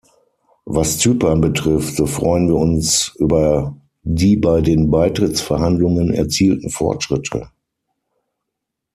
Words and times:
Was 0.65 0.97
Zypern 0.97 1.41
betrifft, 1.41 1.95
so 1.95 2.07
freuen 2.07 2.47
wir 2.47 2.55
uns 2.55 3.13
über 3.19 3.79
die 4.01 4.35
bei 4.35 4.61
den 4.61 4.89
Beitrittsverhandlungen 4.89 6.11
erzielten 6.11 6.71
Fortschritte. 6.71 7.51